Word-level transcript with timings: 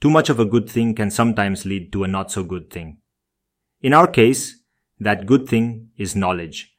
Too 0.00 0.08
much 0.08 0.30
of 0.30 0.40
a 0.40 0.46
good 0.46 0.68
thing 0.68 0.94
can 0.94 1.10
sometimes 1.10 1.66
lead 1.66 1.92
to 1.92 2.04
a 2.04 2.08
not 2.08 2.30
so 2.30 2.42
good 2.42 2.70
thing. 2.70 2.98
In 3.82 3.92
our 3.92 4.06
case, 4.06 4.62
that 4.98 5.26
good 5.26 5.46
thing 5.46 5.90
is 5.98 6.16
knowledge. 6.16 6.74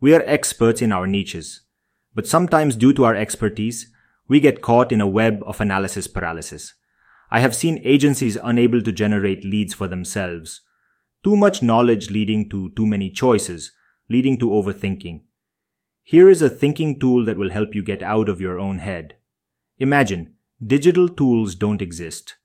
We 0.00 0.14
are 0.14 0.22
experts 0.24 0.80
in 0.80 0.90
our 0.90 1.06
niches, 1.06 1.62
but 2.14 2.26
sometimes 2.26 2.76
due 2.76 2.94
to 2.94 3.04
our 3.04 3.14
expertise, 3.14 3.92
we 4.28 4.40
get 4.40 4.62
caught 4.62 4.92
in 4.92 5.02
a 5.02 5.06
web 5.06 5.42
of 5.46 5.60
analysis 5.60 6.06
paralysis. 6.06 6.72
I 7.30 7.40
have 7.40 7.54
seen 7.54 7.82
agencies 7.84 8.38
unable 8.42 8.80
to 8.80 8.92
generate 8.92 9.44
leads 9.44 9.74
for 9.74 9.86
themselves. 9.86 10.62
Too 11.22 11.36
much 11.36 11.62
knowledge 11.62 12.10
leading 12.10 12.48
to 12.48 12.70
too 12.70 12.86
many 12.86 13.10
choices, 13.10 13.72
leading 14.08 14.38
to 14.38 14.48
overthinking. 14.48 15.22
Here 16.02 16.30
is 16.30 16.40
a 16.40 16.48
thinking 16.48 16.98
tool 16.98 17.26
that 17.26 17.36
will 17.36 17.50
help 17.50 17.74
you 17.74 17.82
get 17.82 18.02
out 18.02 18.30
of 18.30 18.40
your 18.40 18.58
own 18.58 18.78
head. 18.78 19.16
Imagine, 19.78 20.34
digital 20.66 21.10
tools 21.10 21.54
don't 21.54 21.82
exist. 21.82 22.36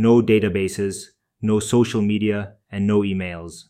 No 0.00 0.22
databases, 0.22 1.08
no 1.42 1.60
social 1.60 2.00
media, 2.00 2.54
and 2.72 2.86
no 2.86 3.00
emails. 3.00 3.64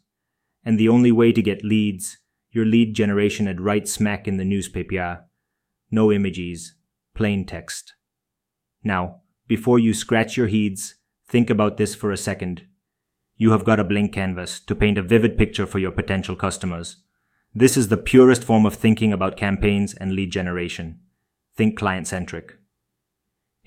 And 0.65 0.79
the 0.79 0.89
only 0.89 1.11
way 1.11 1.33
to 1.33 1.43
get 1.43 1.65
leads, 1.65 2.19
your 2.53 2.65
lead 2.65 2.95
generation 2.95 3.49
at 3.49 3.61
right 3.61 3.89
smack 3.89 4.29
in 4.29 4.37
the 4.37 4.45
newspaper. 4.45 5.25
No 5.91 6.13
images, 6.13 6.77
plain 7.17 7.47
text. 7.47 7.95
Now, 8.85 9.23
before 9.49 9.81
you 9.81 9.93
scratch 9.93 10.37
your 10.37 10.47
heads, 10.47 10.95
think 11.27 11.51
about 11.51 11.79
this 11.79 11.97
for 11.97 12.13
a 12.13 12.17
second. 12.17 12.65
You 13.37 13.51
have 13.51 13.65
got 13.65 13.81
a 13.81 13.91
blank 13.91 14.13
canvas 14.13 14.61
to 14.61 14.77
paint 14.77 14.99
a 14.99 15.03
vivid 15.03 15.37
picture 15.37 15.67
for 15.67 15.81
your 15.81 15.91
potential 15.91 16.37
customers. 16.37 17.03
This 17.53 17.77
is 17.77 17.89
the 17.89 17.97
purest 17.97 18.45
form 18.45 18.67
of 18.67 18.77
thinking 18.77 19.13
about 19.13 19.37
campaigns 19.37 19.95
and 19.95 20.13
lead 20.13 20.31
generation. 20.31 21.01
Think 21.57 21.77
client 21.77 22.07
centric. 22.07 22.60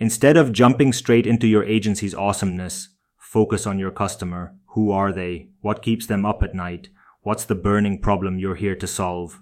Instead 0.04 0.36
of 0.36 0.52
jumping 0.52 0.92
straight 0.92 1.26
into 1.26 1.48
your 1.48 1.64
agency's 1.64 2.14
awesomeness, 2.14 2.90
focus 3.18 3.66
on 3.66 3.80
your 3.80 3.90
customer. 3.90 4.54
Who 4.76 4.92
are 4.92 5.14
they? 5.14 5.48
What 5.62 5.82
keeps 5.82 6.08
them 6.08 6.26
up 6.26 6.44
at 6.44 6.54
night? 6.54 6.90
What's 7.22 7.46
the 7.46 7.56
burning 7.56 8.02
problem 8.02 8.38
you're 8.38 8.56
here 8.56 8.76
to 8.76 8.86
solve? 8.86 9.40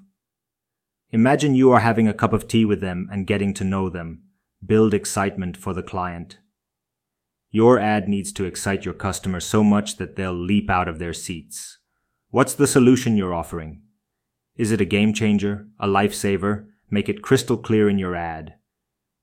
Imagine 1.09 1.55
you 1.55 1.71
are 1.71 1.79
having 1.79 2.07
a 2.07 2.13
cup 2.13 2.31
of 2.31 2.47
tea 2.47 2.63
with 2.63 2.79
them 2.79 3.09
and 3.11 3.25
getting 3.25 3.55
to 3.55 3.63
know 3.63 3.89
them. 3.89 4.21
Build 4.63 4.93
excitement 4.93 5.57
for 5.57 5.73
the 5.73 5.81
client. 5.81 6.37
Your 7.49 7.79
ad 7.79 8.07
needs 8.07 8.31
to 8.33 8.45
excite 8.45 8.85
your 8.85 8.93
customer 8.93 9.39
so 9.39 9.63
much 9.63 9.97
that 9.97 10.15
they'll 10.15 10.31
leap 10.31 10.69
out 10.69 10.87
of 10.87 10.99
their 10.99 11.11
seats. 11.11 11.79
What's 12.29 12.53
the 12.53 12.67
solution 12.67 13.17
you're 13.17 13.33
offering? 13.33 13.81
Is 14.57 14.71
it 14.71 14.79
a 14.79 14.85
game 14.85 15.15
changer, 15.15 15.65
a 15.79 15.87
lifesaver? 15.87 16.67
Make 16.91 17.09
it 17.09 17.23
crystal 17.23 17.57
clear 17.57 17.89
in 17.89 17.97
your 17.97 18.15
ad. 18.15 18.57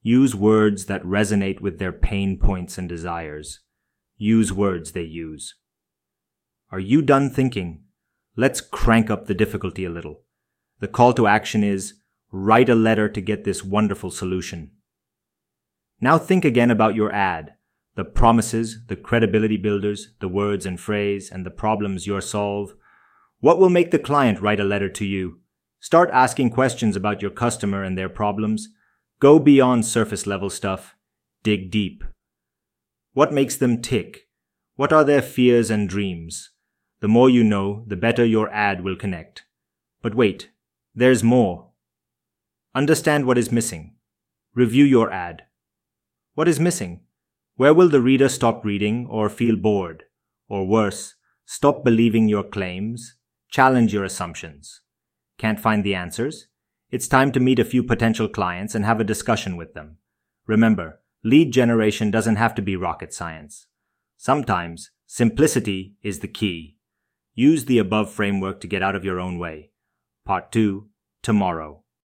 Use 0.03 0.35
words 0.35 0.87
that 0.87 1.03
resonate 1.03 1.61
with 1.61 1.79
their 1.79 1.93
pain 1.93 2.39
points 2.39 2.79
and 2.79 2.89
desires. 2.89 3.61
Use 4.17 4.53
words 4.53 4.93
they 4.93 5.03
use. 5.03 5.55
Are 6.71 6.79
you 6.79 7.03
done 7.03 7.31
thinking? 7.31 7.83
Let's 8.37 8.61
crank 8.61 9.11
up 9.11 9.27
the 9.27 9.35
difficulty 9.35 9.85
a 9.85 9.91
little. 9.91 10.23
The 10.81 10.89
call 10.89 11.13
to 11.15 11.27
action 11.27 11.65
is 11.65 11.95
write 12.31 12.69
a 12.69 12.75
letter 12.75 13.09
to 13.09 13.21
get 13.21 13.45
this 13.45 13.65
wonderful 13.65 14.11
solution. 14.11 14.73
Now 16.01 16.19
think 16.19 16.45
again 16.45 16.71
about 16.71 16.95
your 16.95 17.13
ad, 17.13 17.55
the 17.97 18.05
promises, 18.05 18.85
the 18.87 18.97
credibility 18.97 19.57
builders, 19.57 20.15
the 20.21 20.29
words 20.29 20.67
and 20.67 20.79
phrase, 20.79 21.31
and 21.31 21.45
the 21.45 21.51
problems 21.51 22.07
you 22.07 22.21
solve 22.21 22.75
what 23.41 23.59
will 23.59 23.71
make 23.71 23.93
the 23.93 24.01
client 24.01 24.41
write 24.41 24.59
a 24.59 24.65
letter 24.65 24.89
to 24.89 25.05
you? 25.05 25.39
Start 25.79 26.11
asking 26.13 26.51
questions 26.51 26.97
about 26.97 27.23
your 27.23 27.31
customer 27.31 27.85
and 27.85 27.97
their 27.97 28.09
problems. 28.09 28.69
Go 29.20 29.38
beyond 29.38 29.84
surface 29.84 30.27
level 30.27 30.50
stuff. 30.50 30.97
Dig 31.42 31.70
deep. 31.70 32.05
What 33.12 33.33
makes 33.33 33.56
them 33.56 33.83
tick? 33.83 34.28
What 34.77 34.92
are 34.92 35.05
their 35.05 35.22
fears 35.22 35.70
and 35.70 35.88
dreams? 35.88 36.50
The 37.00 37.08
more 37.08 37.28
you 37.28 37.42
know, 37.42 37.84
the 37.86 37.96
better 37.96 38.24
your 38.24 38.50
ad 38.50 38.83
will 38.84 38.96
connect. 38.96 39.44
But 40.02 40.14
wait, 40.14 40.50
there's 40.94 41.24
more. 41.24 41.70
Understand 42.74 43.27
what 43.27 43.39
is 43.39 43.51
missing. 43.51 43.95
Review 44.55 44.84
your 44.84 45.11
ad. 45.12 45.42
What 46.34 46.48
is 46.48 46.61
missing? 46.61 47.01
Where 47.57 47.74
will 47.74 47.89
the 47.89 48.01
reader 48.01 48.28
stop 48.28 48.64
reading 48.64 49.07
or 49.11 49.28
feel 49.28 49.57
bored? 49.57 50.05
Or 50.48 50.67
worse, 50.67 51.17
stop 51.45 51.84
believing 51.84 52.28
your 52.28 52.45
claims 52.45 53.18
Challenge 53.51 53.95
your 53.95 54.05
assumptions. 54.05 54.83
Can't 55.39 55.58
find 55.58 55.83
the 55.83 55.95
answers? 55.95 56.48
It's 56.91 57.07
time 57.07 57.33
to 57.33 57.41
meet 57.41 57.59
a 57.59 57.67
few 57.67 57.83
potential 57.83 58.29
clients 58.29 58.75
and 58.75 58.83
have 58.83 58.99
a 58.99 59.05
discussion 59.05 59.59
with 59.59 59.75
them. 59.75 59.99
Remember, 60.47 61.01
lead 61.23 61.53
generation 61.53 62.11
doesn't 62.11 62.37
have 62.37 62.55
to 62.55 62.63
be 62.63 62.77
rocket 62.77 63.13
science. 63.13 63.67
Sometimes, 64.17 64.91
simplicity 65.07 65.97
is 66.03 66.21
the 66.21 66.29
key. 66.29 66.79
Use 67.35 67.67
the 67.67 67.79
above 67.79 68.11
framework 68.11 68.59
to 68.63 68.67
get 68.67 68.83
out 68.83 68.97
of 68.97 69.05
your 69.05 69.21
own 69.21 69.39
way. 69.39 69.71
Part 70.25 70.51
2, 70.51 70.89
tomorrow. 71.23 71.83